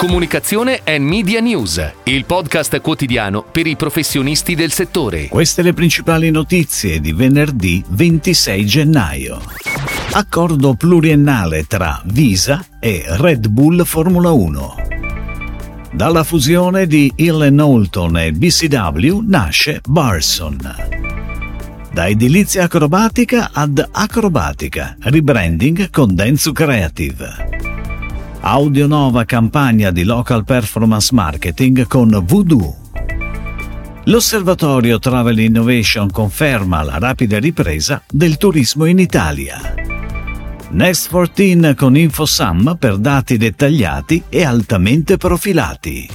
[0.00, 5.28] Comunicazione e Media News, il podcast quotidiano per i professionisti del settore.
[5.28, 9.42] Queste le principali notizie di venerdì 26 gennaio.
[10.12, 14.74] Accordo pluriennale tra Visa e Red Bull Formula 1.
[15.92, 20.56] Dalla fusione di Hill Knowlton e BCW nasce Barson.
[21.92, 27.69] Da edilizia acrobatica ad acrobatica, rebranding con Densu Creative.
[28.42, 32.74] Audio Nova campagna di local performance marketing con Voodoo.
[34.04, 39.74] L'osservatorio Travel Innovation conferma la rapida ripresa del turismo in Italia.
[40.70, 46.08] Next 14 con InfoSum per dati dettagliati e altamente profilati.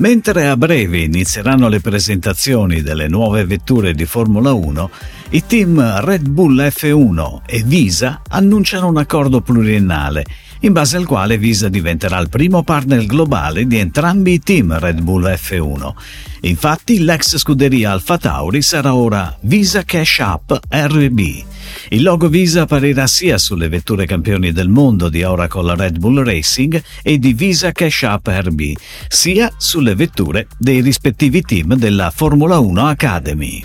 [0.00, 4.90] Mentre a breve inizieranno le presentazioni delle nuove vetture di Formula 1,
[5.30, 10.24] i team Red Bull F1 e Visa annunciano un accordo pluriennale
[10.60, 15.00] in base al quale Visa diventerà il primo partner globale di entrambi i team Red
[15.00, 15.92] Bull F1.
[16.42, 21.20] Infatti l'ex scuderia Alfa Tauri sarà ora Visa Cash App RB.
[21.90, 26.82] Il logo Visa apparirà sia sulle vetture campioni del mondo di Oracle Red Bull Racing
[27.02, 28.72] e di Visa Cash App RB,
[29.08, 33.64] sia sulle vetture dei rispettivi team della Formula 1 Academy.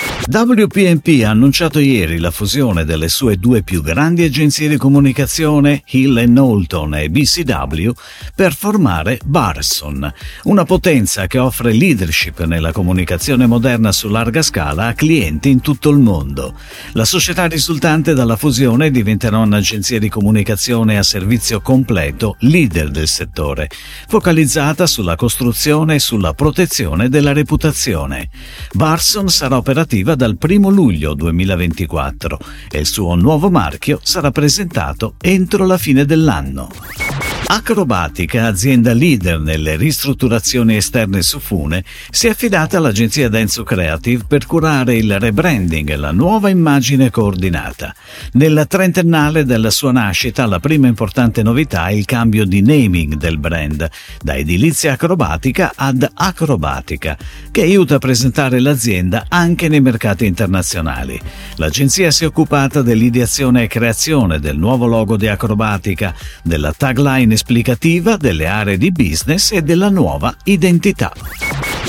[0.33, 6.23] WPMP ha annunciato ieri la fusione delle sue due più grandi agenzie di comunicazione, Hill
[6.23, 7.91] Knowlton e BCW,
[8.33, 10.09] per formare Barson,
[10.43, 15.89] una potenza che offre leadership nella comunicazione moderna su larga scala a clienti in tutto
[15.89, 16.53] il mondo.
[16.93, 23.69] La società risultante dalla fusione diventerà un'agenzia di comunicazione a servizio completo, leader del settore,
[24.07, 28.29] focalizzata sulla costruzione e sulla protezione della reputazione.
[28.71, 32.37] Barson sarà operativa dal 1 luglio 2024
[32.69, 37.10] e il suo nuovo marchio sarà presentato entro la fine dell'anno.
[37.53, 44.45] Acrobatica, azienda leader nelle ristrutturazioni esterne su Fune, si è affidata all'agenzia Denso Creative per
[44.45, 47.93] curare il rebranding e la nuova immagine coordinata.
[48.35, 53.37] Nella trentennale della sua nascita, la prima importante novità è il cambio di naming del
[53.37, 53.85] brand,
[54.21, 57.17] da edilizia acrobatica ad acrobatica,
[57.51, 61.19] che aiuta a presentare l'azienda anche nei mercati internazionali.
[61.57, 68.17] L'agenzia si è occupata dell'ideazione e creazione del nuovo logo di acrobatica, della tagline esplicativa
[68.17, 71.11] delle aree di business e della nuova identità.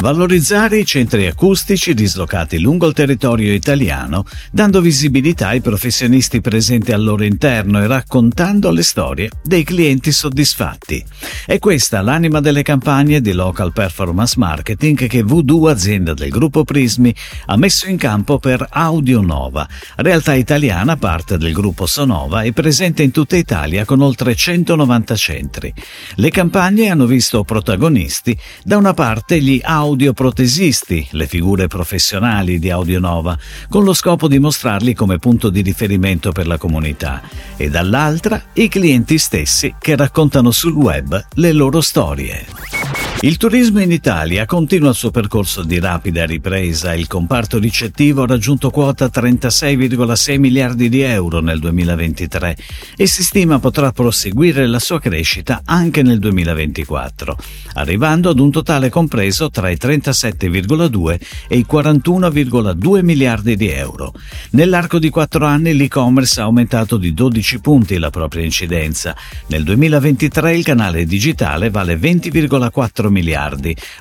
[0.03, 7.05] Valorizzare i centri acustici dislocati lungo il territorio italiano, dando visibilità ai professionisti presenti al
[7.05, 11.05] loro interno e raccontando le storie dei clienti soddisfatti.
[11.47, 17.15] È questa l'anima delle campagne di local performance marketing che Voodoo, azienda del gruppo Prismi,
[17.47, 23.05] ha messo in campo per Audio Nova, realtà italiana parte del gruppo Sonova e presente
[23.05, 25.73] in tutta Italia con oltre 190 centri.
[26.17, 32.71] Le campagne hanno visto protagonisti da una parte gli audio audioprotesisti, le figure professionali di
[32.71, 33.39] AudioNova,
[33.69, 37.23] con lo scopo di mostrarli come punto di riferimento per la comunità,
[37.57, 42.82] e dall'altra i clienti stessi che raccontano sul web le loro storie.
[43.25, 46.93] Il turismo in Italia continua il suo percorso di rapida ripresa.
[46.93, 52.57] Il comparto ricettivo ha raggiunto quota 36,6 miliardi di euro nel 2023
[52.97, 57.37] e si stima potrà proseguire la sua crescita anche nel 2024,
[57.75, 64.15] arrivando ad un totale compreso tra i 37,2 e i 41,2 miliardi di euro.
[64.51, 69.15] Nell'arco di quattro anni l'e-commerce ha aumentato di 12 punti la propria incidenza.
[69.47, 73.11] Nel 2023 il canale digitale vale 20,4 miliardi,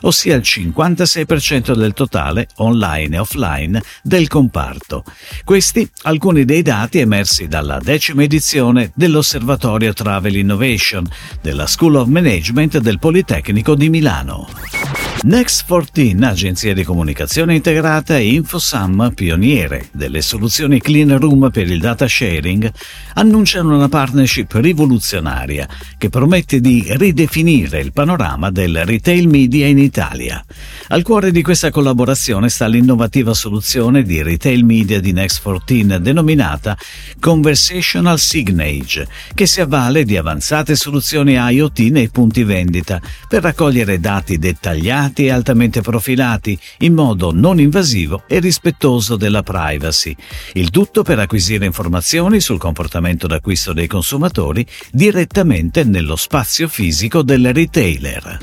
[0.01, 5.03] ossia il 56% del totale online e offline del comparto.
[5.43, 11.07] Questi alcuni dei dati emersi dalla decima edizione dell'Osservatorio Travel Innovation
[11.41, 14.80] della School of Management del Politecnico di Milano.
[15.23, 21.79] Next 14, agenzia di comunicazione integrata e InfoSum, pioniere delle soluzioni clean room per il
[21.79, 22.71] data sharing,
[23.13, 25.69] annunciano una partnership rivoluzionaria
[25.99, 30.43] che promette di ridefinire il panorama del retail media in Italia.
[30.87, 36.75] Al cuore di questa collaborazione sta l'innovativa soluzione di retail media di Next 14 denominata
[37.19, 44.39] Conversational Signage, che si avvale di avanzate soluzioni IoT nei punti vendita per raccogliere dati
[44.39, 50.15] dettagliati e altamente profilati in modo non invasivo e rispettoso della privacy.
[50.53, 57.53] Il tutto per acquisire informazioni sul comportamento d'acquisto dei consumatori direttamente nello spazio fisico del
[57.53, 58.39] retailer.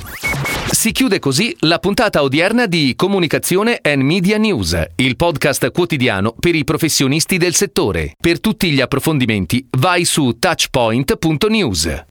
[0.70, 6.55] Si chiude così la puntata odierna di Comunicazione and Media News, il podcast quotidiano per
[6.55, 8.15] i professionisti del settore.
[8.20, 12.06] Per tutti gli approfondimenti vai su touchpoint.news.